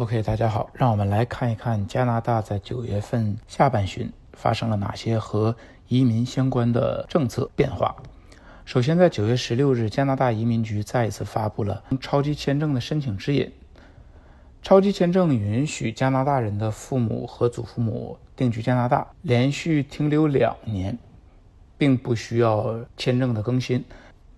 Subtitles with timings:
[0.00, 5.54] OK，大家好，让我们来看一看加拿大在九月份下半旬发生了哪些和
[5.88, 7.94] 移民相关的政策变化。
[8.64, 13.52] 首先，在九月十六日，加拿大移民局再一次发布了超级签证的申请指引。
[14.62, 20.96] 超级签证允许加拿大人的父母和祖父母定居加拿大，连续停留两年，
[21.76, 23.84] 并不需要签证的更新，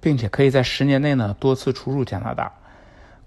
[0.00, 2.50] 并且可以在十年内呢多次出入加拿大。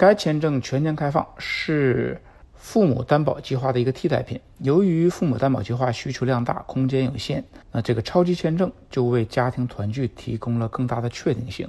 [0.00, 2.18] 该签证全年开放，是
[2.54, 4.40] 父母担保计划的一个替代品。
[4.60, 11.68] 由于父母担保计划需求量大、空间有限，那这个超级签证就为家庭团聚提供了更大的确定性。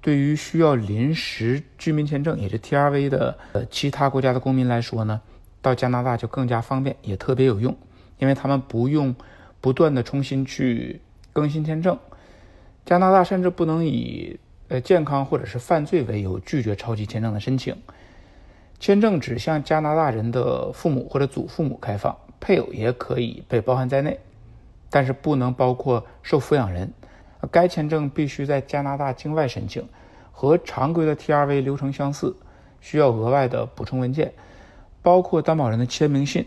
[0.00, 5.20] 对于需要临时居民签证，也是 TRV 的呃其他国家的公民来说呢，
[5.62, 7.76] 到加拿大就更加方便，也特别有用，
[8.18, 9.14] 因为他们不用
[9.60, 11.00] 不断的重新去
[11.32, 11.96] 更新签证。
[12.84, 17.74] 加拿大甚至不能以呃，健康或者是犯罪为由拒绝超级签证的申请，
[18.78, 24.20] 签证只向加拿大人的父母或者祖父母开放，配偶也可以被包含在内，
[24.88, 26.92] 但是不能包括受抚养人。
[27.50, 29.88] 该签证必须在加拿大境外申请，
[30.30, 32.36] 和常规的 TRV 流程相似，
[32.80, 34.32] 需要额外的补充文件，
[35.02, 36.46] 包括担保人的签名信，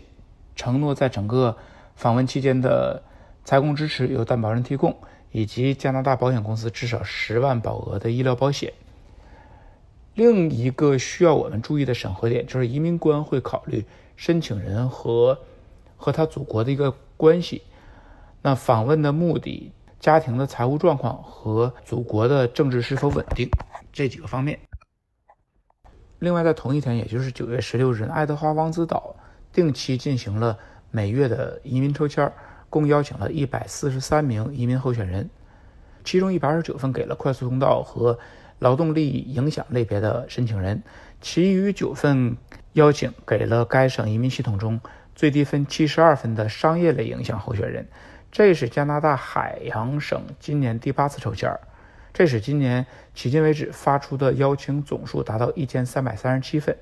[0.56, 1.54] 承诺在整个
[1.94, 3.02] 访问期间的
[3.44, 4.96] 财工支持由担保人提供。
[5.34, 8.72] 以及加拿大保险公司至少十万保额的医疗保险。
[10.14, 15.36] 另一个需要我们注意的审核点，就是移民官会考虑申请人和
[15.96, 17.62] 和他祖国的一个关系，
[18.42, 23.50] 那访问的目的、家庭的财务状况和祖国的政治是否稳定
[23.92, 24.56] 这几个方面。
[26.20, 29.16] 另外，在同一天，也就是九月十六日，爱德华王子岛
[29.52, 30.56] 定期进行了
[30.92, 32.32] 每月的移民抽签儿。
[32.74, 35.30] 共邀请了一百四十三名移民候选人，
[36.02, 38.18] 其中一百二十九份给了快速通道和
[38.58, 40.82] 劳动力影响类别的申请人，
[41.20, 42.36] 其余九份
[42.72, 44.80] 邀请给了该省移民系统中
[45.14, 47.86] 最低分七十二分的商业类影响候选人。
[48.32, 51.56] 这是加拿大海洋省今年第八次抽签，
[52.12, 56.76] 这是今年迄今为止发出的邀请总数达到一千三百三十七份。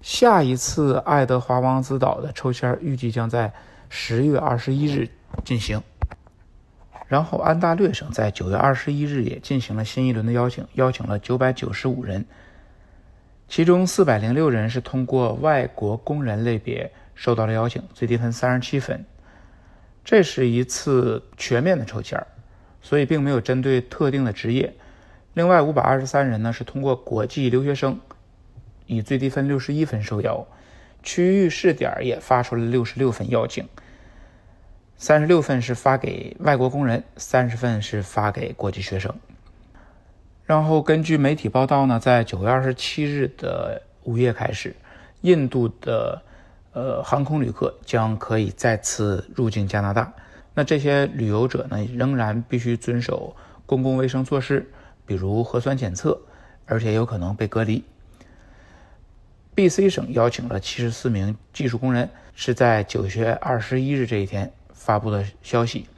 [0.00, 3.52] 下一次爱德华王子岛的抽签预计将在。
[3.88, 5.08] 十月二十一日
[5.44, 5.82] 进行，
[7.06, 12.24] 然后安大略省在九月二十一日也进行了新一轮的邀请，邀请了九百九十五人，
[13.48, 19.04] 其中四百零六人是通过外国工人类别受到了邀请，最低分三十七分。
[20.04, 22.22] 这是一次全面的抽签，
[22.80, 24.74] 所以并没有针对特定的职业。
[25.34, 27.98] 另外五百二十三人呢是通过国际留学生，
[28.86, 30.46] 以最低分六十一分受邀。
[31.02, 33.66] 区域试点也发出了六十六份邀请，
[34.96, 39.14] 三十六份是发给外国工人，三十份是发给国际学生。
[40.44, 44.74] 然后根据媒体报道呢，在九月二十七日的午夜开始，
[45.20, 46.22] 印度的
[46.72, 50.12] 呃航空旅客将可以再次入境加拿大。
[50.54, 54.68] 那这些旅游者呢，仍然必须遵守公共卫生措施，
[55.06, 56.18] 比如核酸检测，
[56.66, 57.84] 而且有可能被隔离。
[59.58, 65.88] B.C 省邀请了七十四名技术工人，是在九月二十一日这一天发布的消息，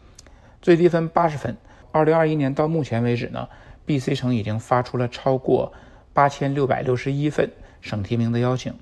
[0.63, 1.55] 最低分八十分。
[1.93, 3.51] 二零二一年到目前为止呢
[3.85, 5.75] ，B.C 省已经发出了超过
[6.15, 7.51] 八千六百六十一份
[7.83, 8.73] 省提名的邀请。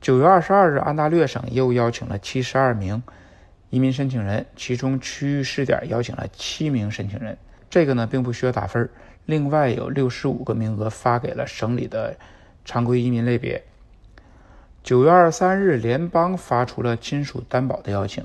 [0.00, 3.02] 九月二十二日，安大略省又邀请了七十二名
[3.68, 7.36] 移民申请人，其中区域试点邀请了七名申请人，
[7.68, 8.88] 这个呢并不需要打分。
[9.26, 12.16] 另外有六十五个名额发给了省里的。
[12.70, 13.64] 常规移民类别，
[14.84, 18.24] 九月二十三日，联邦发出了亲属担保的邀请，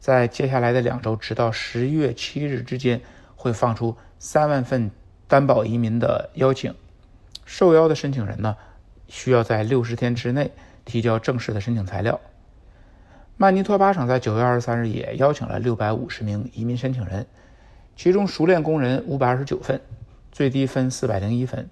[0.00, 3.02] 在接下来的两周，直到十一月七日之间，
[3.36, 4.90] 会放出三万份
[5.28, 6.74] 担保移民的邀请。
[7.44, 8.56] 受邀的申请人呢，
[9.08, 10.52] 需要在六十天之内
[10.86, 12.18] 提交正式的申请材料。
[13.36, 17.26] 曼尼托巴省在九月二十三日也邀请了六百五十名移民申请人，
[17.94, 19.82] 其中熟练工人五百二十九份，
[20.30, 21.66] 最低分四百零一分；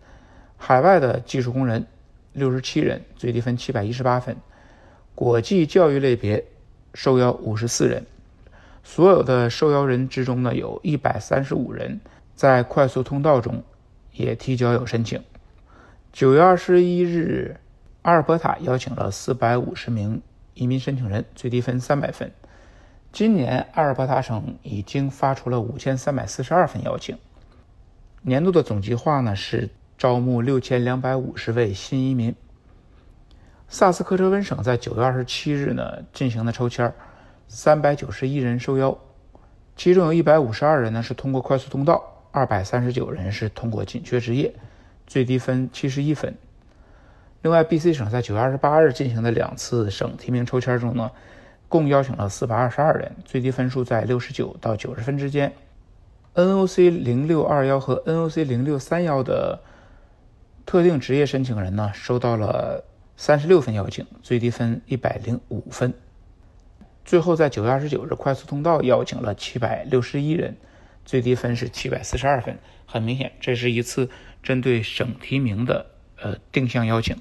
[0.58, 1.87] 海外的技术工人。
[2.33, 4.37] 六十七人，最低分七百一十八分。
[5.15, 6.44] 国际教育类别
[6.94, 8.06] 受邀五十四人，
[8.85, 12.00] 所有的受邀人之中呢，有一百三十五人
[12.35, 13.62] 在快速通道中
[14.12, 15.23] 也提交有申请。
[16.12, 17.56] 九月二十一日，
[18.03, 20.23] 阿尔伯塔邀请了四百五十名
[20.55, 22.31] 移民申请人，最低分三百分。
[23.12, 27.19] 今年阿尔伯塔省已经发出了五千三百四十二份邀请。
[28.23, 29.69] 年度的总计划呢是。
[30.00, 32.35] 招募六千两百五十位新移民。
[33.69, 36.91] 萨斯科彻温省在九月二十七日呢进行的抽签，
[37.49, 38.97] 三百九十一人受邀，
[39.76, 44.55] 其中有一百五十二人呢是通过快速通道，二百三十九人是通过紧缺职业，
[45.06, 46.35] 最低分七十一分。
[47.43, 51.11] 另外，B.C 省在九月二十八日进行的两次省提名抽签中呢，
[51.69, 55.52] 共邀请了四百二十二人，最低分数在六十九到九十分之间。
[56.32, 59.61] N.O.C 零六二幺和 N.O.C 零六三幺的
[60.67, 62.85] 特定职业申请人呢，收到了
[63.17, 65.93] 三十六份邀请，最低分一百零五分。
[67.05, 70.57] 最后，在九月二十九日，快速通道邀请了七百六十一人，
[71.05, 72.57] 最低分是七百四十二分。
[72.87, 74.09] 很明显，这是一次
[74.43, 75.87] 针对省提名的
[76.21, 77.17] 呃定向邀请。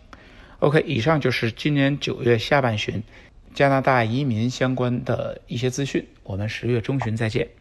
[0.59, 3.01] OK，以上就是今年九月下半旬
[3.53, 6.05] 加拿大移民相关的一些资讯。
[6.23, 7.58] 我们十月中旬再见。